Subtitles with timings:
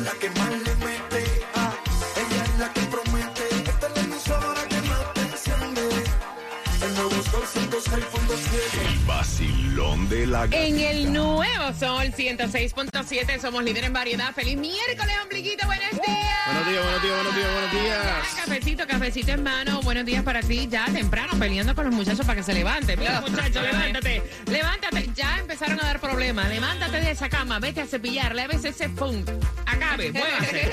[0.00, 1.24] Gatita, la que más le mete.
[1.54, 1.74] Ah,
[2.16, 3.48] ella es la que promete.
[3.70, 5.88] Esta es la emisora que más te enciende.
[6.82, 8.88] El nuevo Sol 106.7.
[8.88, 14.34] El vacilón de la En el nuevo Sol 106.7 somos líder en variedad.
[14.34, 15.66] Feliz miércoles, ombliguito.
[15.66, 16.30] Buenos días.
[16.46, 17.98] Buenos días, buenos días, buenos días, buenos días.
[18.36, 19.80] Cafecito, cafecito en mano.
[19.82, 20.68] Buenos días para ti.
[20.70, 22.98] Ya temprano peleando con los muchachos para que se levanten.
[22.98, 24.22] Mira, muchachos, levántate.
[24.46, 25.10] Levántate.
[25.14, 26.48] Ya empezaron a dar problemas.
[26.48, 27.58] Levántate de esa cama.
[27.60, 28.34] Vete a cepillar.
[28.34, 29.22] Leves ese pum.
[29.96, 30.70] Muévase.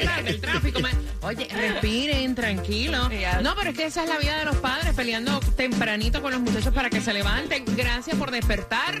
[0.04, 0.80] Tarde, el tráfico.
[1.22, 3.08] Oye, respiren, tranquilo.
[3.42, 6.40] No, pero es que esa es la vida de los padres peleando tempranito con los
[6.40, 7.64] muchachos para que se levanten.
[7.76, 8.98] Gracias por despertar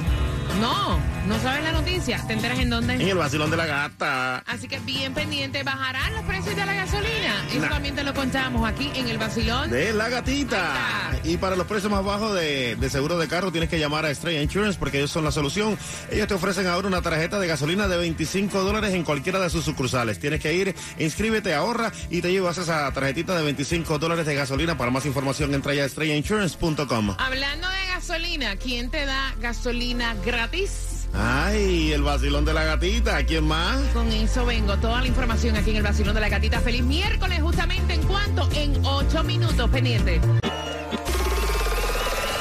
[0.60, 0.98] No,
[1.28, 2.24] no sabes la noticia.
[2.26, 3.10] ¿Te enteras en En dónde?
[3.10, 4.38] el vacilón de la gata.
[4.46, 7.44] Así que bien pendiente, ¿bajarán los precios de la gasolina?
[7.50, 7.68] Eso Nah.
[7.68, 9.70] también te lo contamos aquí en el vacilón.
[9.70, 11.10] De la gatita.
[11.24, 14.10] Y para los precios más bajos de, de seguro de carro tienes que llamar a
[14.10, 15.78] Estrella Insurance porque ellos son la solución.
[16.10, 19.64] Ellos te ofrecen ahora una tarjeta de gasolina de 25 dólares en cualquiera de sus
[19.64, 20.18] sucursales.
[20.18, 24.76] Tienes que ir, inscríbete, ahorra y te llevas esa tarjetita de 25 dólares de gasolina.
[24.78, 27.16] Para más información entra ya a estrellainsurance.com.
[27.18, 30.97] Hablando de gasolina, ¿quién te da gasolina gratis?
[31.14, 33.24] Ay, el vacilón de la gatita.
[33.24, 33.80] ¿Quién más?
[33.92, 36.60] Con eso vengo, toda la información aquí en el vacilón de la gatita.
[36.60, 40.20] Feliz miércoles, justamente en cuanto, en ocho minutos, pendiente.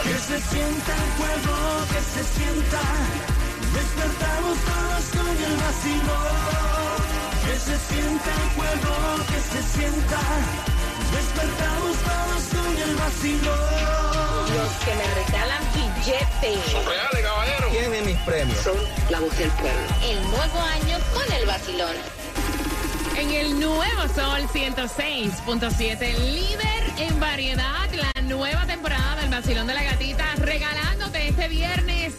[0.03, 1.57] Que se sienta el fuego,
[1.91, 2.81] que se sienta.
[3.73, 6.97] Despertamos todos con el vacilón.
[7.45, 8.95] Que se sienta el fuego,
[9.27, 10.19] que se sienta.
[11.11, 13.57] Despertamos todos con el vacilón.
[14.55, 16.59] Los que me regalan billetes.
[17.71, 18.59] Tienen mis premios.
[20.03, 21.95] El nuevo año con el vacilón.
[23.17, 29.83] En el nuevo Sol 106.7, líder en variedad, la nueva temporada del Vacilón de la
[29.83, 32.13] Gatita, regalándote este viernes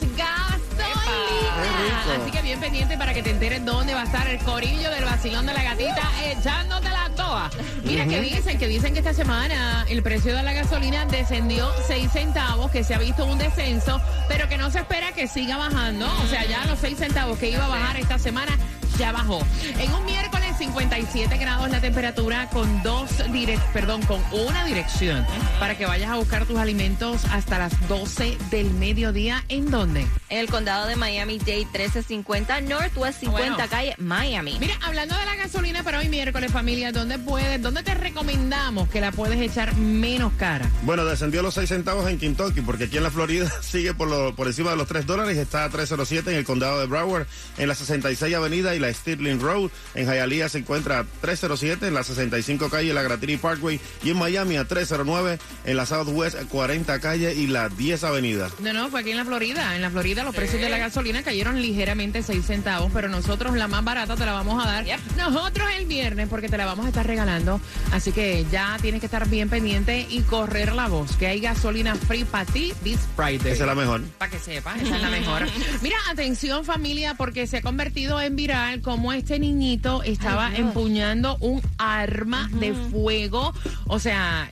[1.60, 2.22] gasolina.
[2.22, 5.04] Así que bien pendiente para que te enteres dónde va a estar el corillo del
[5.04, 7.50] Vacilón de la Gatita echándote la toa.
[7.84, 12.10] Mira que dicen, que dicen que esta semana el precio de la gasolina descendió 6
[12.12, 16.06] centavos, que se ha visto un descenso, pero que no se espera que siga bajando.
[16.24, 18.56] O sea, ya los 6 centavos que iba a bajar esta semana
[18.98, 19.40] ya bajó.
[19.78, 25.24] En un miércoles 57 grados la temperatura con dos direc perdón, con una dirección
[25.60, 29.44] para que vayas a buscar tus alimentos hasta las 12 del mediodía.
[29.48, 30.06] ¿En dónde?
[30.28, 33.70] En el condado de Miami-Dade 1350 Northwest 50 Bueno.
[33.70, 34.56] calle Miami.
[34.60, 39.00] Mira, hablando de la gasolina para hoy miércoles, familia, ¿dónde puedes, dónde te recomendamos que
[39.00, 40.68] la puedes echar menos cara?
[40.82, 44.34] Bueno, descendió los 6 centavos en Kentucky, porque aquí en la Florida sigue por, lo-
[44.34, 45.36] por encima de los 3 dólares.
[45.38, 47.26] Está a 307 en el condado de Broward,
[47.56, 49.70] en la 66 Avenida y la Stirling Road.
[49.94, 53.80] En Hialeah se encuentra a 307 en la 65 calle, la Gratini Parkway.
[54.02, 58.50] Y en Miami a 309 en la Southwest 40 calle y la 10 Avenida.
[58.60, 59.74] No, no, fue aquí en la Florida.
[59.76, 63.68] En la Florida los precios de la gasolina cayeron ligeramente 6 centavos, pero nosotros la
[63.68, 64.86] más barata te la vamos a dar.
[65.16, 67.60] Nosotros el viernes porque te la vamos a estar regalando.
[67.92, 71.94] Así que ya tienes que estar bien pendiente y correr la voz, que hay gasolina
[71.94, 73.52] free para ti this Friday.
[73.52, 74.02] Esa es la mejor.
[74.18, 75.46] Para que sepas, esa es la mejor.
[75.82, 80.60] Mira, atención familia, porque se ha convertido en viral como este niñito estaba Dios.
[80.60, 83.52] empuñando un arma de fuego.
[83.86, 84.50] O sea,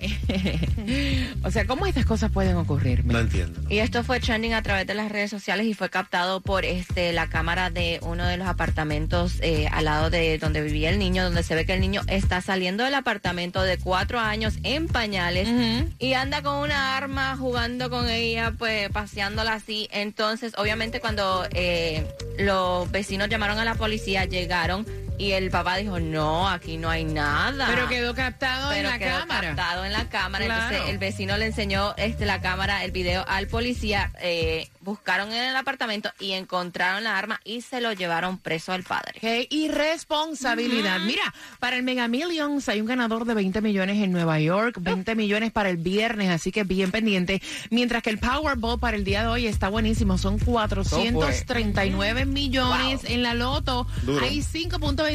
[1.42, 3.04] o sea, ¿cómo estas cosas pueden ocurrir?
[3.04, 3.60] No entiendo.
[3.68, 7.12] Y esto fue trending a través de las redes sociales y fue captado por este
[7.12, 11.24] la cámara de uno de los apartamentos eh, al lado de donde vivía el niño,
[11.24, 15.48] donde se ve que el niño está saliendo del apartamento de cuatro años en pañales
[15.98, 19.88] y anda con una arma jugando con ella, pues paseándola así.
[19.92, 22.06] Entonces, obviamente, cuando eh,
[22.38, 24.86] los vecinos llamaron a la policía, llegaron
[25.18, 27.66] Y el papá dijo, no, aquí no hay nada.
[27.68, 29.48] Pero quedó captado en la quedó cámara.
[29.48, 30.44] captado en la cámara.
[30.44, 30.62] Claro.
[30.64, 34.12] Entonces el vecino le enseñó este, la cámara, el video al policía.
[34.20, 38.84] eh, buscaron en el apartamento y encontraron la arma y se lo llevaron preso al
[38.84, 39.18] padre.
[39.20, 41.00] Qué irresponsabilidad.
[41.00, 45.16] Mira, para el Mega Millions hay un ganador de 20 millones en Nueva York, 20
[45.16, 47.42] millones para el viernes, así que bien pendiente.
[47.70, 53.24] Mientras que el Powerball para el día de hoy está buenísimo, son 439 millones en
[53.24, 53.88] la loto.
[54.02, 54.24] Duro.
[54.24, 55.05] Hay 5.25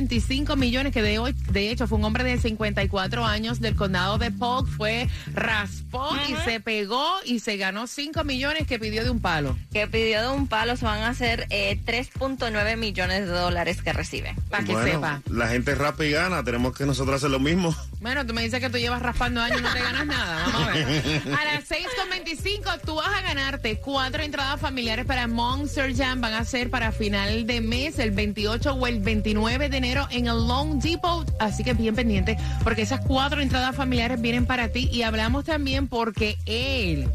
[0.57, 4.31] millones que de hoy, de hecho, fue un hombre de 54 años del condado de
[4.31, 9.19] Polk, fue raspó y se pegó y se ganó 5 millones que pidió de un
[9.19, 9.57] palo.
[9.71, 13.93] Que pidió de un palo, se van a hacer eh, 3.9 millones de dólares que
[13.93, 14.35] recibe.
[14.49, 15.21] Para que Bueno, sepa.
[15.29, 17.75] La gente rapa y gana, tenemos que nosotros hacer lo mismo.
[17.99, 20.43] Bueno, tú me dices que tú llevas raspando años y no te ganas nada.
[20.45, 21.21] Vamos a ver.
[21.39, 26.21] A las 6.25 tú vas a ganarte cuatro entradas familiares para Monster Jam.
[26.21, 30.27] Van a ser para final de mes, el 28 o el 29 de enero en
[30.27, 31.29] el Long Depot.
[31.39, 34.89] Así que bien pendiente, porque esas cuatro entradas familiares vienen para ti.
[34.91, 37.09] Y hablamos también porque él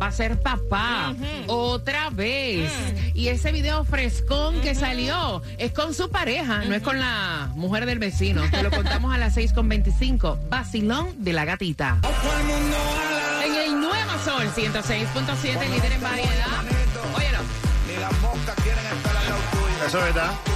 [0.00, 1.14] va a ser papá
[1.46, 2.70] otra vez.
[3.14, 7.86] Y ese video frescón que salió es con su pareja, no es con la mujer
[7.86, 8.42] del vecino.
[8.50, 10.48] Te lo contamos a las 6.25.
[10.48, 12.00] Vacilón de la gatita.
[13.44, 16.64] En el Nuevo Sol 106.7, líder en variedad.
[17.14, 17.38] Óyelo,
[19.86, 20.49] Eso es verdad.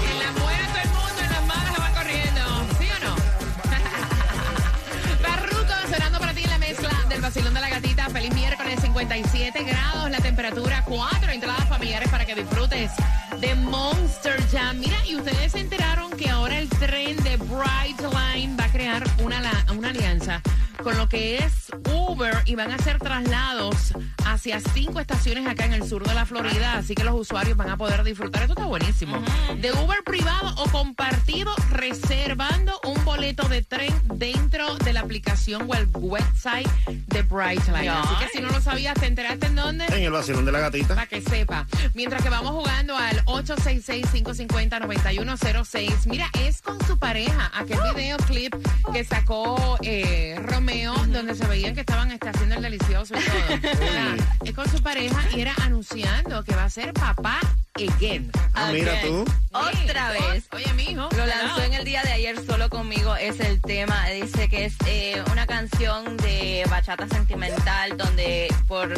[7.35, 8.09] Vacilón de la gatita.
[8.11, 12.93] Feliz miércoles, 57 grados la temperatura, cuatro entradas familiares para que disfrutes
[13.41, 14.79] de Monster Jam.
[14.79, 19.41] Mira, y ustedes se enteraron que ahora el tren de Brightline va a crear una,
[19.77, 20.41] una alianza
[20.85, 23.95] con lo que es Uber y van a hacer traslados
[24.25, 27.71] hacia cinco estaciones acá en el sur de la Florida, así que los usuarios van
[27.71, 28.43] a poder disfrutar.
[28.43, 29.23] Esto está buenísimo.
[29.61, 35.75] De Uber privado o compartido, reservando un boleto de tren dentro de la aplicación o
[35.75, 37.89] el website de Brightline.
[37.89, 39.87] Así que si no lo sabías, ¿te enteraste en dónde?
[39.87, 40.95] En el vacilón de la gatita.
[40.95, 41.67] Para que sepa.
[41.95, 46.07] Mientras que vamos jugando al 866-550-9106.
[46.07, 47.51] Mira, es con su pareja.
[47.55, 48.55] Aquel videoclip
[48.93, 53.73] que sacó eh, Romeo, donde se que estaban este, haciendo el delicioso y todo.
[53.73, 57.41] O sea, es con su pareja y era anunciando que va a ser papá
[57.77, 58.31] again.
[58.55, 59.25] Ah, mira tú.
[59.53, 60.45] Otra vez.
[60.53, 61.09] Oye, mijo.
[61.17, 64.07] Lo lanzó en el día de ayer solo conmigo, es el tema.
[64.09, 68.95] Dice que es eh, una canción de bachata sentimental donde por,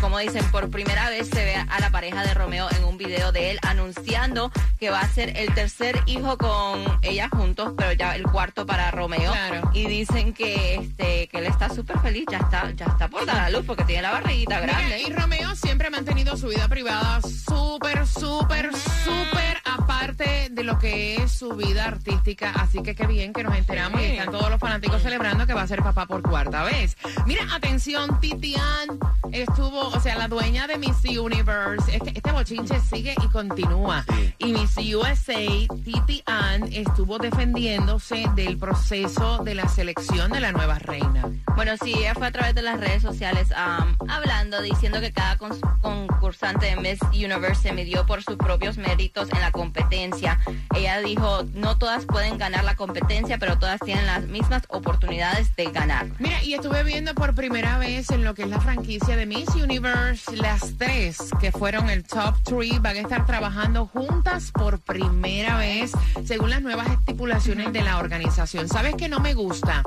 [0.00, 3.32] como dicen, por primera vez se ve a la pareja de Romeo en un video
[3.32, 8.14] de él anunciando que va a ser el tercer hijo con ella juntos, pero ya
[8.16, 9.32] el cuarto para Romeo.
[9.32, 9.70] Claro.
[9.72, 13.38] Y dicen que este que él está súper feliz, ya está, ya está por dar
[13.38, 15.02] a luz porque tiene la barriguita Mira, grande.
[15.02, 21.16] y Romeo siempre ha mantenido su vida privada súper, súper, súper aparte de lo que
[21.16, 22.50] es su vida artística.
[22.50, 25.62] Así que qué bien que nos enteramos y están todos los fanáticos celebrando que va
[25.62, 26.96] a ser papá por cuarta vez.
[27.26, 28.98] Mira, atención, Titian
[29.32, 31.94] estuvo, o sea, la dueña de Miss Universe.
[31.94, 34.04] Este, este bochinche sigue y continúa.
[34.38, 35.40] Y Miss USA,
[35.84, 41.24] Titian, estuvo defendiéndose del proceso de la selección de la nueva reina.
[41.54, 45.38] Bueno, sí, ella fue a través de las redes sociales am, hablando, diciendo que cada
[45.38, 50.38] concursante de Miss Universe se midió por sus propios méritos en la competencia.
[50.74, 55.70] Ella dijo, no todas pueden ganar la competencia, pero todas tienen las mismas oportunidades de
[55.70, 56.08] ganar.
[56.18, 59.48] Mira, y estuve viendo por primera vez en lo que es la franquicia de Miss
[59.54, 65.56] Universe, las tres que fueron el top three van a estar trabajando juntas por primera
[65.56, 65.92] vez,
[66.24, 68.68] según las nuevas estipulaciones de la organización.
[68.68, 69.82] ¿Sabes qué no me gusta?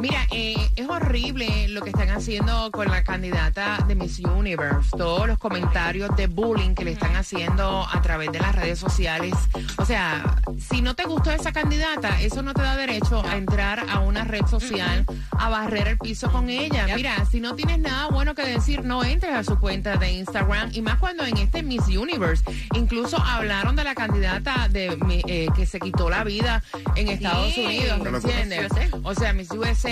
[0.00, 4.90] Mira, eh, es horrible lo que están haciendo con la candidata de Miss Universe.
[4.96, 9.34] Todos los comentarios de bullying que le están haciendo a través de las redes sociales.
[9.76, 13.84] O sea, si no te gustó esa candidata, eso no te da derecho a entrar
[13.90, 15.04] a una red social
[15.38, 16.86] a barrer el piso con ella.
[16.96, 20.70] Mira, si no tienes nada bueno que decir, no entres a su cuenta de Instagram.
[20.72, 22.42] Y más cuando en este Miss Universe
[22.74, 26.62] incluso hablaron de la candidata de mi- eh, que se quitó la vida
[26.96, 27.64] en Estados Sí.
[27.66, 28.72] Unidos, ¿me entiendes?
[29.02, 29.89] O sea, Miss USA.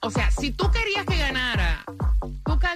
[0.00, 1.79] O, sea, si tú querías que ganara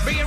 [0.08, 0.25] El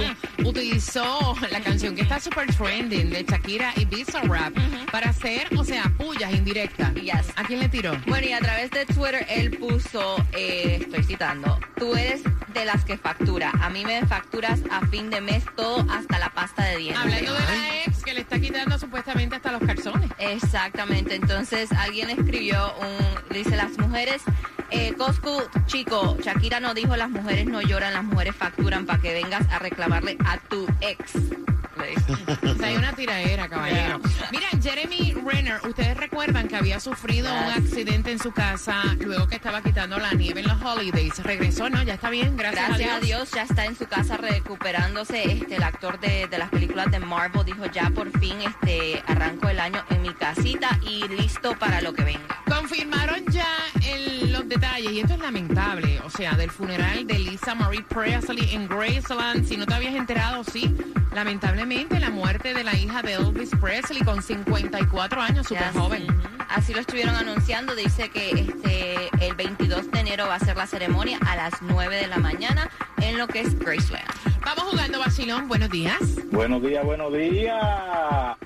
[0.61, 4.55] utilizó la canción que está super trending de Shakira y Visa Rap
[4.93, 6.95] para hacer, o sea, pullas indirectas.
[6.95, 7.33] Yes.
[7.37, 7.99] ¿A quién le tiró?
[8.07, 12.85] Bueno, y a través de Twitter él puso, eh, estoy citando, tú eres de las
[12.85, 13.51] que factura.
[13.63, 17.03] A mí me facturas a fin de mes todo hasta la pasta de dientes.
[17.03, 20.11] Hablando de la ex que le está quitando supuestamente hasta los calzones.
[20.19, 24.23] Exactamente, entonces alguien escribió un, dice las mujeres,
[24.71, 29.13] eh, Coscu, chico, Shakira no dijo las mujeres no lloran, las mujeres facturan para que
[29.15, 31.13] vengas a reclamarle a tu ex.
[31.81, 34.01] O sea, hay una tiraera, caballero.
[34.33, 39.37] Mira, Jeremy Renner, ustedes recuerdan que había sufrido un accidente en su casa luego que
[39.37, 41.17] estaba quitando la nieve en los holidays.
[41.23, 41.83] Regresó, ¿no?
[41.83, 45.23] Ya está bien, gracias, Gracias a Dios ya está en su casa recuperándose.
[45.33, 49.49] Este, el actor de, de las películas de Marvel dijo ya por fin este arranco
[49.49, 52.43] el año en mi casita y listo para lo que venga.
[52.47, 53.49] Confirmaron ya
[53.87, 58.55] el- los detalles, y esto es lamentable, o sea, del funeral de Lisa Marie Presley
[58.55, 59.47] en Graceland.
[59.47, 60.75] Si no te habías enterado, sí,
[61.15, 66.07] lamentablemente la muerte de la hija de Elvis Presley con 54 años, súper joven.
[66.49, 67.75] Así lo estuvieron anunciando.
[67.75, 71.97] Dice que este el 22 de enero va a ser la ceremonia a las 9
[71.97, 72.71] de la mañana
[73.03, 74.30] en lo que es Graceland.
[74.57, 75.97] Vamos jugando, Basilón, buenos días.
[76.33, 77.57] Buenos días, buenos días.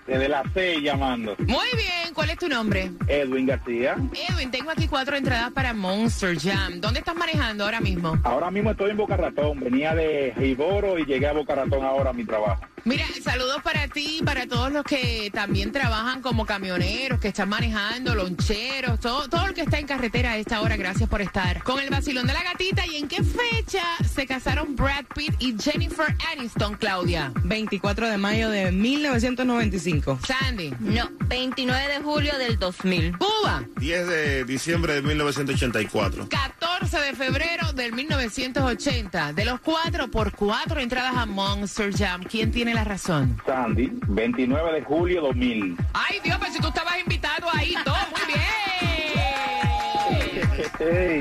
[0.06, 1.34] Desde la 6 llamando.
[1.38, 2.90] Muy bien, ¿cuál es tu nombre?
[3.08, 3.96] Edwin García.
[4.12, 6.78] Edwin, tengo aquí cuatro entradas para Monster Jam.
[6.82, 8.18] ¿Dónde estás manejando ahora mismo?
[8.22, 9.60] Ahora mismo estoy en Boca Ratón.
[9.60, 12.62] Venía de Jiboro y llegué a Boca Ratón ahora a mi trabajo.
[12.84, 17.48] Mira, saludos para ti y para todos los que también trabajan como camioneros, que están
[17.48, 20.76] manejando, loncheros, todo, todo el que está en carretera a esta hora.
[20.76, 22.86] Gracias por estar con el vacilón de la gatita.
[22.86, 24.44] ¿Y en qué fecha se casaron?
[24.44, 27.32] casaron Brad Pitt y Jennifer Aniston, Claudia?
[27.44, 30.18] 24 de mayo de 1995.
[30.26, 30.74] Sandy.
[30.80, 33.16] No, 29 de julio del 2000.
[33.16, 33.64] Cuba.
[33.78, 36.28] 10 de diciembre de 1984.
[36.28, 39.32] 14 de febrero del 1980.
[39.32, 42.24] De los cuatro por cuatro entradas a Monster Jam.
[42.24, 43.40] ¿Quién tiene la razón?
[43.46, 45.76] Sandy, 29 de julio 2000.
[45.92, 48.40] Ay, Dios, pero si tú estabas invitado ahí, todo muy bien.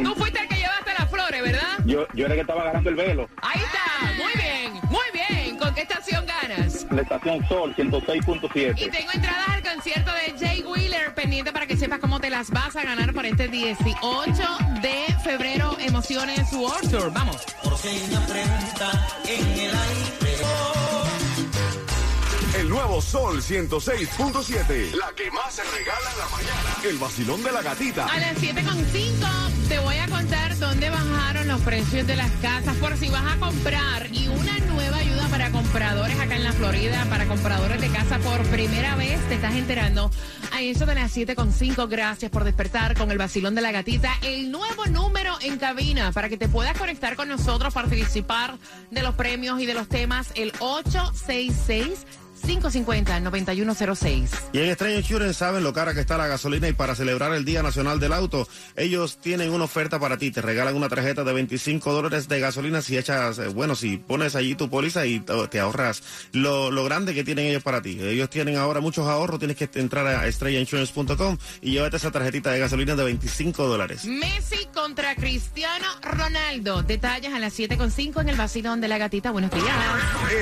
[0.03, 1.77] Tú fuiste el que llevaste las flores, ¿verdad?
[1.85, 3.29] yo, yo era el que estaba agarrando el velo.
[3.41, 5.57] Ahí está, muy bien, muy bien.
[5.57, 6.85] ¿Con qué estación ganas?
[6.91, 8.91] La estación Sol, Y 106.7.
[8.91, 10.52] tengo entradas al concierto de Jay
[11.11, 14.43] Pendiente para que sepas cómo te las vas a ganar por este 18
[14.81, 15.77] de febrero.
[15.79, 17.11] Emociones World Tour.
[17.13, 17.37] Vamos.
[22.55, 24.93] El nuevo Sol 106.7.
[24.93, 26.77] La que más se regala en la mañana.
[26.83, 28.05] El vacilón de la gatita.
[28.05, 30.89] A las 7.5 te voy a contar dónde
[31.53, 35.51] los precios de las casas por si vas a comprar y una nueva ayuda para
[35.51, 40.09] compradores acá en la Florida, para compradores de casa por primera vez, te estás enterando
[40.51, 41.87] a eso de las 7.5.
[41.87, 46.27] Gracias por despertar con el vacilón de la gatita, el nuevo número en cabina para
[46.27, 48.57] que te puedas conectar con nosotros, participar
[48.89, 52.07] de los premios y de los temas, el 866
[52.43, 54.29] 550-9106.
[54.53, 57.45] Y en Estrella Insurance saben lo cara que está la gasolina y para celebrar el
[57.45, 60.31] Día Nacional del Auto, ellos tienen una oferta para ti.
[60.31, 64.35] Te regalan una tarjeta de 25 dólares de gasolina si echas, eh, bueno, si pones
[64.35, 67.97] allí tu póliza y te te ahorras lo, lo grande que tienen ellos para ti.
[67.99, 72.59] Ellos tienen ahora muchos ahorros, tienes que entrar a estrellainsurance.com y llévate esa tarjetita de
[72.59, 74.05] gasolina de 25 dólares.
[74.05, 76.83] Messi contra Cristiano Ronaldo.
[76.83, 79.31] Detalles a las 7.5 en el vacilón de la gatita.
[79.31, 79.65] Buenos días.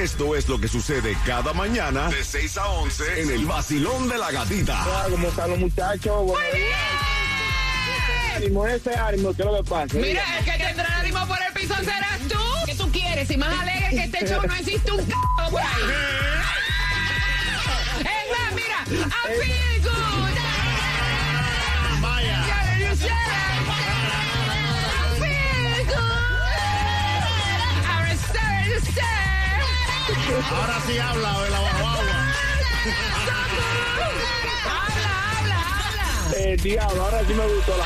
[0.01, 4.17] Esto es lo que sucede cada mañana de 6 a 11 en el vacilón de
[4.17, 4.79] la gatita.
[5.09, 6.25] ¿Cómo están los muchachos?
[6.25, 6.79] Buenos días.
[8.37, 9.97] Ánimo, ese ánimo, ¿qué es lo que pasa?
[9.97, 12.39] Mira, el que tendrá ánimo por el piso serás tú.
[12.65, 13.29] ¿Qué tú quieres?
[13.29, 15.11] Y más alegre que este show no existe un c
[15.49, 15.67] por ahí.
[17.99, 18.89] Es más, mira, I
[19.43, 20.37] feel good.
[22.01, 22.39] Vaya.
[30.33, 32.33] Ahora sí habla, de la guagua.
[34.65, 36.37] Habla, habla, habla.
[36.37, 37.85] Eh, diablo, ahora sí me gustó la...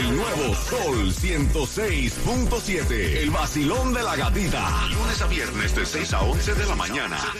[0.00, 2.90] El nuevo Sol 106.7.
[3.18, 4.86] El vacilón de la gatita.
[4.88, 7.18] Lunes a viernes de 6 a 11 de la mañana.